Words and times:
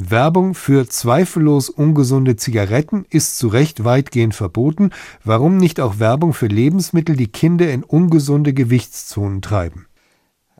Werbung 0.00 0.54
für 0.54 0.88
zweifellos 0.88 1.68
ungesunde 1.68 2.36
Zigaretten 2.36 3.04
ist 3.10 3.36
zu 3.36 3.48
Recht 3.48 3.82
weitgehend 3.82 4.32
verboten. 4.32 4.90
Warum 5.24 5.56
nicht 5.56 5.80
auch 5.80 5.98
Werbung 5.98 6.34
für 6.34 6.46
Lebensmittel, 6.46 7.16
die 7.16 7.26
Kinder 7.26 7.68
in 7.72 7.82
ungesunde 7.82 8.54
Gewichtszonen 8.54 9.42
treiben? 9.42 9.88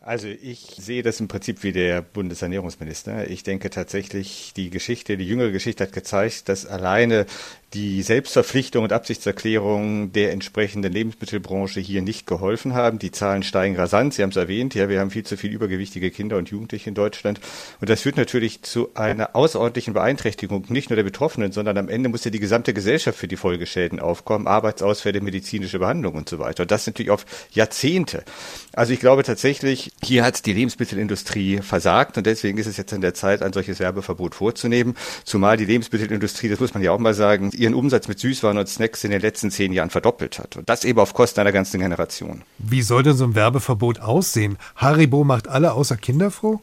Also 0.08 0.26
ich 0.26 0.74
sehe 0.80 1.02
das 1.02 1.20
im 1.20 1.28
Prinzip 1.28 1.62
wie 1.62 1.70
der 1.70 2.02
Bundesernährungsminister. 2.02 3.30
Ich 3.30 3.44
denke 3.44 3.70
tatsächlich, 3.70 4.54
die 4.56 4.70
Geschichte, 4.70 5.16
die 5.16 5.28
jüngere 5.28 5.52
Geschichte 5.52 5.84
hat 5.84 5.92
gezeigt, 5.92 6.48
dass 6.48 6.66
alleine 6.66 7.26
die 7.74 8.02
Selbstverpflichtung 8.02 8.84
und 8.84 8.92
Absichtserklärung 8.92 10.10
der 10.12 10.32
entsprechenden 10.32 10.90
Lebensmittelbranche 10.90 11.80
hier 11.80 12.00
nicht 12.00 12.26
geholfen 12.26 12.72
haben. 12.72 12.98
Die 12.98 13.10
Zahlen 13.10 13.42
steigen 13.42 13.76
rasant. 13.76 14.14
Sie 14.14 14.22
haben 14.22 14.30
es 14.30 14.36
erwähnt. 14.36 14.74
Ja, 14.74 14.88
wir 14.88 15.00
haben 15.00 15.10
viel 15.10 15.24
zu 15.24 15.36
viel 15.36 15.52
übergewichtige 15.52 16.10
Kinder 16.10 16.38
und 16.38 16.48
Jugendliche 16.48 16.88
in 16.88 16.94
Deutschland. 16.94 17.40
Und 17.80 17.90
das 17.90 18.02
führt 18.02 18.16
natürlich 18.16 18.62
zu 18.62 18.88
einer 18.94 19.36
außerordentlichen 19.36 19.92
Beeinträchtigung, 19.92 20.64
nicht 20.68 20.88
nur 20.88 20.96
der 20.96 21.02
Betroffenen, 21.02 21.52
sondern 21.52 21.76
am 21.76 21.90
Ende 21.90 22.08
muss 22.08 22.24
ja 22.24 22.30
die 22.30 22.40
gesamte 22.40 22.72
Gesellschaft 22.72 23.18
für 23.18 23.28
die 23.28 23.36
Folgeschäden 23.36 24.00
aufkommen. 24.00 24.46
Arbeitsausfälle, 24.46 25.20
medizinische 25.20 25.78
Behandlung 25.78 26.14
und 26.14 26.28
so 26.28 26.38
weiter. 26.38 26.62
Und 26.62 26.70
das 26.70 26.86
natürlich 26.86 27.10
auf 27.10 27.26
Jahrzehnte. 27.50 28.24
Also 28.72 28.94
ich 28.94 29.00
glaube 29.00 29.24
tatsächlich, 29.24 29.92
hier 30.02 30.24
hat 30.24 30.46
die 30.46 30.54
Lebensmittelindustrie 30.54 31.58
versagt. 31.58 32.16
Und 32.16 32.26
deswegen 32.26 32.56
ist 32.56 32.66
es 32.66 32.78
jetzt 32.78 32.94
an 32.94 33.02
der 33.02 33.12
Zeit, 33.12 33.42
ein 33.42 33.52
solches 33.52 33.78
Werbeverbot 33.78 34.34
vorzunehmen. 34.34 34.96
Zumal 35.24 35.58
die 35.58 35.66
Lebensmittelindustrie, 35.66 36.48
das 36.48 36.60
muss 36.60 36.72
man 36.72 36.82
ja 36.82 36.92
auch 36.92 36.98
mal 36.98 37.12
sagen, 37.12 37.50
ihren 37.58 37.74
Umsatz 37.74 38.08
mit 38.08 38.18
Süßwaren 38.18 38.58
und 38.58 38.68
Snacks 38.68 39.04
in 39.04 39.10
den 39.10 39.20
letzten 39.20 39.50
zehn 39.50 39.72
Jahren 39.72 39.90
verdoppelt 39.90 40.38
hat. 40.38 40.56
Und 40.56 40.68
das 40.68 40.84
eben 40.84 40.98
auf 40.98 41.14
Kosten 41.14 41.40
einer 41.40 41.52
ganzen 41.52 41.80
Generation. 41.80 42.42
Wie 42.58 42.82
soll 42.82 43.02
denn 43.02 43.16
so 43.16 43.24
ein 43.24 43.34
Werbeverbot 43.34 44.00
aussehen? 44.00 44.58
Haribo 44.76 45.24
macht 45.24 45.48
alle 45.48 45.72
außer 45.72 45.96
Kinder 45.96 46.30
froh? 46.30 46.60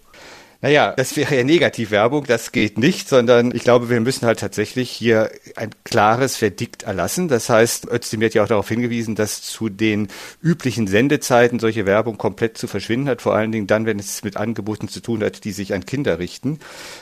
Naja, 0.65 0.95
das 0.97 1.15
wäre 1.15 1.35
ja 1.35 1.43
Negativwerbung, 1.43 2.23
das 2.23 2.51
geht 2.51 2.79
nicht, 2.79 3.07
sondern 3.07 3.53
ich 3.53 3.61
glaube, 3.61 3.91
wir 3.91 3.99
müssen 3.99 4.25
halt 4.25 4.39
tatsächlich 4.39 4.89
hier 4.89 5.29
ein 5.55 5.69
klares 5.83 6.37
Verdikt 6.37 6.81
erlassen. 6.81 7.27
Das 7.27 7.51
heißt, 7.51 7.85
Özdemir 7.85 8.29
hat 8.29 8.33
ja 8.33 8.43
auch 8.43 8.47
darauf 8.47 8.67
hingewiesen, 8.67 9.13
dass 9.13 9.43
zu 9.43 9.69
den 9.69 10.07
üblichen 10.41 10.87
Sendezeiten 10.87 11.59
solche 11.59 11.85
Werbung 11.85 12.17
komplett 12.17 12.57
zu 12.57 12.65
verschwinden 12.65 13.07
hat, 13.09 13.21
vor 13.21 13.35
allen 13.35 13.51
Dingen 13.51 13.67
dann, 13.67 13.85
wenn 13.85 13.99
es 13.99 14.23
mit 14.23 14.37
Angeboten 14.37 14.87
zu 14.87 15.01
tun 15.01 15.23
hat, 15.23 15.43
die 15.43 15.51
sich 15.51 15.71
an 15.71 15.85
Kinder 15.85 16.17
richten. 16.17 16.57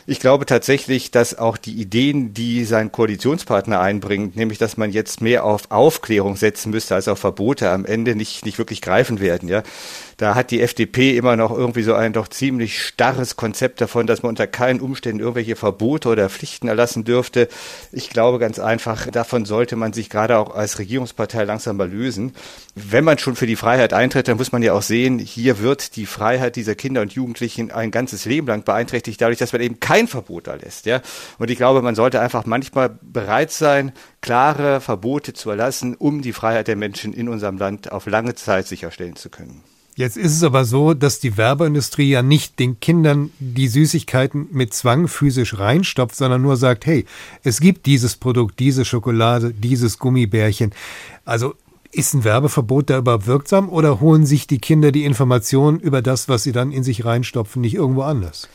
Ich 0.08 0.19
glaube 0.19 0.45
tatsächlich, 0.45 1.11
dass 1.11 1.39
auch 1.39 1.56
die 1.56 1.80
Ideen, 1.80 2.34
die 2.34 2.66
sein 2.66 2.91
Koalitionspartner 2.91 3.80
einbringt, 3.80 4.36
nämlich 4.36 4.58
dass 4.58 4.75
man 4.75 4.91
jetzt 4.91 5.22
mehr 5.22 5.45
auf 5.45 5.72
Aufklärung 5.72 6.36
setzen 6.36 6.72
müsste 6.72 6.95
als 6.95 7.08
auf 7.08 7.19
Verbote, 7.19 7.69
am 7.69 7.86
Ende 7.86 8.17
nicht, 8.17 8.44
nicht 8.44 8.58
wirklich 8.58 8.81
greifen 8.81 9.22
werden. 9.22 9.47
Ja, 9.47 9.64
da 10.17 10.36
hat 10.36 10.52
die 10.52 10.61
FDP 10.61 11.16
immer 11.16 11.38
noch 11.38 11.52
irgendwie 11.52 11.84
so 11.84 11.94
ein 11.94 12.11
doch 12.11 12.28
ziemlich 12.28 12.81
starres 12.81 13.38
Konzept 13.38 13.53
Konzept 13.54 13.82
davon, 13.82 14.08
dass 14.08 14.23
man 14.23 14.30
unter 14.30 14.48
keinen 14.48 14.82
Umständen 14.82 15.20
irgendwelche 15.20 15.56
Verbote 15.56 16.09
oder 16.09 16.28
Pflichten 16.28 16.68
erlassen 16.68 17.04
dürfte. 17.04 17.48
Ich 17.92 18.09
glaube 18.09 18.40
ganz 18.40 18.58
einfach, 18.58 19.06
davon 19.12 19.46
sollte 19.46 19.76
man 19.76 19.94
sich 19.94 20.09
gerade 20.09 20.40
auch 20.40 20.56
als 20.56 20.80
Regierungspartei 20.80 21.44
langsam 21.44 21.78
mal 21.78 21.88
lösen. 21.88 22.34
Wenn 22.74 23.04
man 23.04 23.20
schon 23.20 23.36
für 23.36 23.46
die 23.46 23.56
Freiheit 23.56 23.94
eintritt, 23.94 24.28
dann 24.28 24.38
muss 24.38 24.52
man 24.52 24.64
ja 24.64 24.74
auch 24.74 24.81
sehen, 24.81 25.20
hier 25.20 25.59
wird 25.59 25.98
die 25.98 26.08
Freiheit 26.08 26.56
dieser 26.56 26.74
Kinder 26.74 27.02
und 27.02 27.14
Jugendlichen 27.14 27.70
ein 27.70 27.92
ganzes 27.92 28.26
Leben 28.26 28.48
lang 28.48 28.64
beeinträchtigt, 28.64 29.22
dadurch, 29.22 29.38
dass 29.38 29.54
man 29.54 29.62
eben 29.62 29.80
kein 29.80 30.08
Verbot 30.08 30.48
erlässt. 30.48 30.88
Ja? 30.88 31.02
Und 31.38 31.52
ich 31.52 31.58
glaube, 31.58 31.84
man 31.84 31.94
sollte 31.94 32.22
einfach 32.22 32.48
manchmal 32.48 32.98
bereit 33.04 33.52
sein, 33.52 33.92
klare 34.22 34.81
Verbote 34.81 35.34
zu 35.34 35.52
erlassen, 35.52 35.96
um 35.96 36.24
die 36.24 36.34
Freiheit 36.34 36.68
der 36.68 36.76
Menschen 36.76 37.14
in 37.14 37.30
unserem 37.30 37.59
Land 37.59 37.92
auf 37.92 38.08
lange 38.08 38.34
Zeit 38.34 38.66
sicherstellen 38.66 39.16
zu 39.16 39.30
können. 39.30 39.62
Jetzt 39.95 40.17
ist 40.17 40.31
es 40.31 40.44
aber 40.44 40.66
so, 40.66 40.95
dass 40.95 41.19
die 41.19 41.38
Werbeindustrie 41.38 42.09
ja 42.09 42.23
nicht 42.23 42.58
den 42.58 42.80
Kindern 42.80 43.30
die 43.39 43.67
Süßigkeiten 43.67 44.47
mit 44.52 44.73
Zwang 44.73 45.08
physisch 45.08 45.59
reinstopft, 45.59 46.16
sondern 46.16 46.41
nur 46.41 46.58
sagt, 46.58 46.88
hey, 46.88 47.05
es 47.44 47.59
gibt 47.59 47.85
dieses 47.85 48.16
Produkt, 48.16 48.59
diese 48.59 48.85
Schokolade, 48.85 49.53
dieses 49.53 50.00
Gummibärchen. 50.00 50.73
Also 51.25 51.53
ist 51.91 52.16
ein 52.16 52.23
Werbeverbot 52.23 52.89
da 52.89 52.97
überhaupt 52.97 53.27
wirksam 53.27 53.69
oder 53.69 54.00
holen 54.00 54.25
sich 54.25 54.47
die 54.47 54.57
Kinder 54.57 54.91
die 54.91 55.06
Informationen 55.06 55.79
über 55.79 56.01
das, 56.01 56.28
was 56.28 56.41
sie 56.41 56.51
dann 56.51 56.72
in 56.72 56.84
sich 56.84 57.06
reinstopfen, 57.06 57.62
nicht 57.62 57.75
irgendwo 57.75 58.01
anders? 58.01 58.50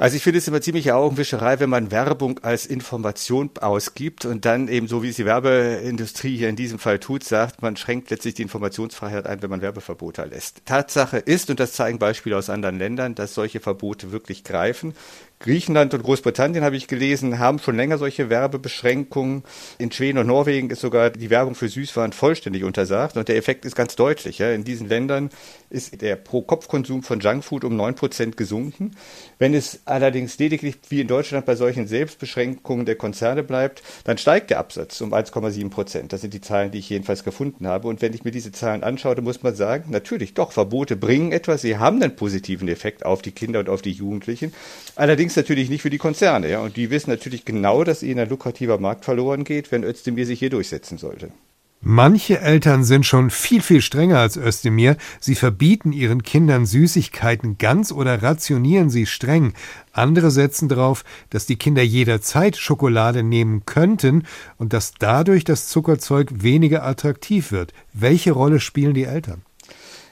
Also 0.00 0.14
ich 0.14 0.22
finde 0.22 0.38
es 0.38 0.46
immer 0.46 0.60
ziemlich 0.60 0.92
Augenwischerei, 0.92 1.58
wenn 1.58 1.70
man 1.70 1.90
Werbung 1.90 2.38
als 2.44 2.66
Information 2.66 3.50
ausgibt 3.60 4.26
und 4.26 4.44
dann 4.44 4.68
eben 4.68 4.86
so 4.86 5.02
wie 5.02 5.08
es 5.08 5.16
die 5.16 5.24
Werbeindustrie 5.24 6.36
hier 6.36 6.48
in 6.48 6.54
diesem 6.54 6.78
Fall 6.78 7.00
tut, 7.00 7.24
sagt, 7.24 7.62
man 7.62 7.76
schränkt 7.76 8.08
letztlich 8.10 8.34
die 8.34 8.42
Informationsfreiheit 8.42 9.26
ein, 9.26 9.42
wenn 9.42 9.50
man 9.50 9.60
Werbeverbote 9.60 10.22
erlässt. 10.22 10.62
Tatsache 10.66 11.18
ist, 11.18 11.50
und 11.50 11.58
das 11.58 11.72
zeigen 11.72 11.98
Beispiele 11.98 12.36
aus 12.36 12.48
anderen 12.48 12.78
Ländern, 12.78 13.16
dass 13.16 13.34
solche 13.34 13.58
Verbote 13.58 14.12
wirklich 14.12 14.44
greifen. 14.44 14.94
Griechenland 15.40 15.94
und 15.94 16.02
Großbritannien, 16.02 16.64
habe 16.64 16.76
ich 16.76 16.88
gelesen, 16.88 17.38
haben 17.38 17.60
schon 17.60 17.76
länger 17.76 17.96
solche 17.96 18.28
Werbebeschränkungen. 18.28 19.44
In 19.78 19.92
Schweden 19.92 20.18
und 20.18 20.26
Norwegen 20.26 20.70
ist 20.70 20.80
sogar 20.80 21.10
die 21.10 21.30
Werbung 21.30 21.54
für 21.54 21.68
Süßwaren 21.68 22.12
vollständig 22.12 22.64
untersagt. 22.64 23.16
Und 23.16 23.28
der 23.28 23.36
Effekt 23.36 23.64
ist 23.64 23.76
ganz 23.76 23.94
deutlich. 23.94 24.40
In 24.40 24.64
diesen 24.64 24.88
Ländern 24.88 25.30
ist 25.70 26.00
der 26.02 26.16
Pro-Kopf-Konsum 26.16 27.04
von 27.04 27.20
Junkfood 27.20 27.62
um 27.62 27.76
neun 27.76 27.94
Prozent 27.94 28.36
gesunken. 28.36 28.96
Wenn 29.38 29.54
es 29.54 29.80
allerdings 29.88 30.38
lediglich 30.38 30.76
wie 30.88 31.00
in 31.00 31.06
Deutschland 31.06 31.46
bei 31.46 31.54
solchen 31.54 31.86
Selbstbeschränkungen 31.86 32.86
der 32.86 32.96
Konzerne 32.96 33.42
bleibt, 33.42 33.82
dann 34.04 34.18
steigt 34.18 34.50
der 34.50 34.58
Absatz 34.58 35.00
um 35.00 35.12
1,7 35.12 35.70
Prozent. 35.70 36.12
Das 36.12 36.22
sind 36.22 36.34
die 36.34 36.40
Zahlen, 36.40 36.70
die 36.70 36.78
ich 36.78 36.88
jedenfalls 36.88 37.22
gefunden 37.22 37.66
habe. 37.66 37.88
Und 37.88 38.02
wenn 38.02 38.14
ich 38.14 38.24
mir 38.24 38.30
diese 38.30 38.50
Zahlen 38.50 38.82
anschaue, 38.82 39.20
muss 39.20 39.42
man 39.42 39.54
sagen, 39.54 39.90
natürlich 39.90 40.34
doch, 40.34 40.52
Verbote 40.52 40.96
bringen 40.96 41.32
etwas. 41.32 41.62
Sie 41.62 41.76
haben 41.76 42.02
einen 42.02 42.16
positiven 42.16 42.68
Effekt 42.68 43.04
auf 43.04 43.22
die 43.22 43.32
Kinder 43.32 43.60
und 43.60 43.68
auf 43.68 43.82
die 43.82 43.92
Jugendlichen. 43.92 44.52
Allerdings 44.96 45.18
Allerdings 45.18 45.34
natürlich 45.34 45.68
nicht 45.68 45.82
für 45.82 45.90
die 45.90 45.98
Konzerne. 45.98 46.48
Ja? 46.48 46.60
Und 46.60 46.76
die 46.76 46.90
wissen 46.90 47.10
natürlich 47.10 47.44
genau, 47.44 47.82
dass 47.82 48.04
ihnen 48.04 48.20
ein 48.20 48.28
lukrativer 48.28 48.78
Markt 48.78 49.04
verloren 49.04 49.42
geht, 49.42 49.72
wenn 49.72 49.82
Özdemir 49.82 50.24
sich 50.24 50.38
hier 50.38 50.48
durchsetzen 50.48 50.96
sollte. 50.96 51.32
Manche 51.80 52.40
Eltern 52.40 52.82
sind 52.82 53.06
schon 53.06 53.30
viel, 53.30 53.62
viel 53.62 53.82
strenger 53.82 54.18
als 54.18 54.36
Özdemir. 54.36 54.96
Sie 55.20 55.36
verbieten 55.36 55.92
ihren 55.92 56.24
Kindern 56.24 56.66
Süßigkeiten 56.66 57.56
ganz 57.56 57.92
oder 57.92 58.20
rationieren 58.20 58.90
sie 58.90 59.06
streng. 59.06 59.54
Andere 59.92 60.32
setzen 60.32 60.68
darauf, 60.68 61.04
dass 61.30 61.46
die 61.46 61.56
Kinder 61.56 61.82
jederzeit 61.82 62.56
Schokolade 62.56 63.22
nehmen 63.22 63.64
könnten 63.64 64.24
und 64.56 64.72
dass 64.72 64.92
dadurch 64.98 65.44
das 65.44 65.68
Zuckerzeug 65.68 66.42
weniger 66.42 66.84
attraktiv 66.84 67.52
wird. 67.52 67.72
Welche 67.92 68.32
Rolle 68.32 68.58
spielen 68.58 68.94
die 68.94 69.04
Eltern? 69.04 69.42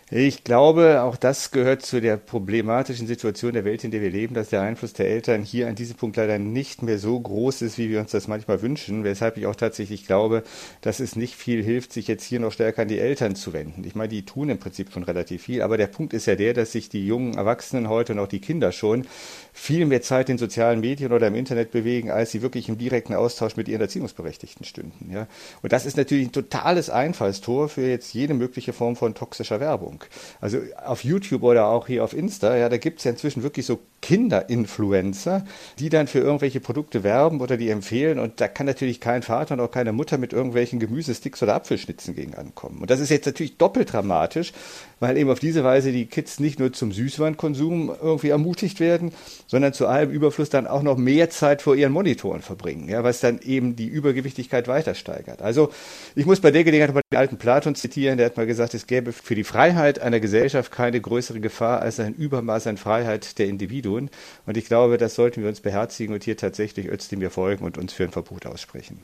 Ich 0.08 0.44
glaube, 0.44 1.02
auch 1.02 1.16
das 1.16 1.50
gehört 1.50 1.82
zu 1.82 2.00
der 2.00 2.16
problematischen 2.16 3.08
Situation 3.08 3.54
der 3.54 3.64
Welt, 3.64 3.82
in 3.82 3.90
der 3.90 4.00
wir 4.00 4.10
leben, 4.10 4.36
dass 4.36 4.50
der 4.50 4.60
Einfluss 4.60 4.92
der 4.92 5.08
Eltern 5.08 5.42
hier 5.42 5.66
an 5.66 5.74
diesem 5.74 5.96
Punkt 5.96 6.16
leider 6.16 6.38
nicht 6.38 6.80
mehr 6.84 7.00
so 7.00 7.18
groß 7.18 7.62
ist, 7.62 7.76
wie 7.76 7.90
wir 7.90 7.98
uns 7.98 8.12
das 8.12 8.28
manchmal 8.28 8.62
wünschen, 8.62 9.02
weshalb 9.02 9.36
ich 9.36 9.46
auch 9.46 9.56
tatsächlich 9.56 10.06
glaube, 10.06 10.44
dass 10.80 11.00
es 11.00 11.16
nicht 11.16 11.34
viel 11.34 11.60
hilft, 11.60 11.92
sich 11.92 12.06
jetzt 12.06 12.22
hier 12.22 12.38
noch 12.38 12.52
stärker 12.52 12.82
an 12.82 12.88
die 12.88 13.00
Eltern 13.00 13.34
zu 13.34 13.52
wenden. 13.52 13.82
Ich 13.82 13.96
meine, 13.96 14.06
die 14.06 14.24
tun 14.24 14.48
im 14.48 14.58
Prinzip 14.58 14.92
schon 14.92 15.02
relativ 15.02 15.42
viel, 15.42 15.60
aber 15.60 15.76
der 15.76 15.88
Punkt 15.88 16.12
ist 16.12 16.26
ja 16.26 16.36
der, 16.36 16.54
dass 16.54 16.70
sich 16.70 16.88
die 16.88 17.04
jungen 17.04 17.34
Erwachsenen 17.34 17.88
heute 17.88 18.12
und 18.12 18.20
auch 18.20 18.28
die 18.28 18.40
Kinder 18.40 18.70
schon 18.70 19.08
viel 19.52 19.86
mehr 19.86 20.02
Zeit 20.02 20.28
in 20.28 20.38
sozialen 20.38 20.78
Medien 20.78 21.10
oder 21.10 21.26
im 21.26 21.34
Internet 21.34 21.72
bewegen, 21.72 22.12
als 22.12 22.30
sie 22.30 22.42
wirklich 22.42 22.68
im 22.68 22.78
direkten 22.78 23.14
Austausch 23.14 23.56
mit 23.56 23.66
ihren 23.66 23.80
Erziehungsberechtigten 23.80 24.64
stünden. 24.64 25.10
Ja? 25.12 25.26
Und 25.62 25.72
das 25.72 25.84
ist 25.84 25.96
natürlich 25.96 26.28
ein 26.28 26.32
totales 26.32 26.90
Einfallstor 26.90 27.68
für 27.68 27.88
jetzt 27.88 28.14
jede 28.14 28.34
mögliche 28.34 28.72
Form 28.72 28.94
von 28.94 29.12
toxischer 29.16 29.58
Werbung. 29.58 29.95
Werbung. 29.96 30.04
Also 30.40 30.58
auf 30.84 31.04
YouTube 31.04 31.42
oder 31.42 31.66
auch 31.66 31.86
hier 31.86 32.04
auf 32.04 32.12
Insta, 32.12 32.56
ja, 32.56 32.68
da 32.68 32.76
gibt 32.76 32.98
es 32.98 33.04
ja 33.04 33.10
inzwischen 33.10 33.42
wirklich 33.42 33.66
so 33.66 33.80
Kinderinfluencer, 34.02 35.44
die 35.78 35.88
dann 35.88 36.06
für 36.06 36.20
irgendwelche 36.20 36.60
Produkte 36.60 37.02
werben 37.02 37.40
oder 37.40 37.56
die 37.56 37.70
empfehlen. 37.70 38.18
Und 38.18 38.40
da 38.40 38.46
kann 38.48 38.66
natürlich 38.66 39.00
kein 39.00 39.22
Vater 39.22 39.54
und 39.54 39.60
auch 39.60 39.70
keine 39.70 39.92
Mutter 39.92 40.18
mit 40.18 40.32
irgendwelchen 40.32 40.78
Gemüsesticks 40.78 41.42
oder 41.42 41.54
Apfelschnitzen 41.54 42.14
gegen 42.14 42.34
ankommen. 42.34 42.78
Und 42.80 42.90
das 42.90 43.00
ist 43.00 43.10
jetzt 43.10 43.26
natürlich 43.26 43.56
doppelt 43.56 43.92
dramatisch, 43.92 44.52
weil 45.00 45.16
eben 45.16 45.30
auf 45.30 45.40
diese 45.40 45.64
Weise 45.64 45.92
die 45.92 46.06
Kids 46.06 46.38
nicht 46.38 46.58
nur 46.58 46.72
zum 46.72 46.92
Süßwarenkonsum 46.92 47.94
irgendwie 48.00 48.28
ermutigt 48.28 48.80
werden, 48.80 49.12
sondern 49.46 49.72
zu 49.72 49.86
allem 49.86 50.10
Überfluss 50.10 50.50
dann 50.50 50.66
auch 50.66 50.82
noch 50.82 50.96
mehr 50.96 51.30
Zeit 51.30 51.62
vor 51.62 51.74
ihren 51.74 51.92
Monitoren 51.92 52.42
verbringen, 52.42 52.88
ja, 52.88 53.02
was 53.02 53.20
dann 53.20 53.40
eben 53.40 53.76
die 53.76 53.86
Übergewichtigkeit 53.86 54.68
weiter 54.68 54.94
steigert. 54.94 55.42
Also 55.42 55.70
ich 56.14 56.26
muss 56.26 56.40
bei 56.40 56.50
der 56.50 56.64
Gelegenheit 56.64 56.94
mal 56.94 57.02
den 57.10 57.18
alten 57.18 57.38
Platon 57.38 57.74
zitieren, 57.74 58.18
der 58.18 58.26
hat 58.26 58.36
mal 58.36 58.46
gesagt, 58.46 58.74
es 58.74 58.86
gäbe 58.86 59.12
für 59.12 59.34
die 59.34 59.44
Freiheit 59.44 59.85
einer 59.94 60.20
Gesellschaft 60.20 60.72
keine 60.72 61.00
größere 61.00 61.40
Gefahr 61.40 61.80
als 61.80 62.00
ein 62.00 62.14
Übermaß 62.14 62.66
an 62.66 62.76
Freiheit 62.76 63.38
der 63.38 63.46
Individuen. 63.46 64.10
Und 64.44 64.56
ich 64.56 64.66
glaube, 64.66 64.98
das 64.98 65.14
sollten 65.14 65.42
wir 65.42 65.48
uns 65.48 65.60
beherzigen 65.60 66.14
und 66.14 66.24
hier 66.24 66.36
tatsächlich 66.36 66.88
Özdemir 66.88 67.30
folgen 67.30 67.64
und 67.64 67.78
uns 67.78 67.92
für 67.92 68.04
ein 68.04 68.10
Verbot 68.10 68.46
aussprechen. 68.46 68.98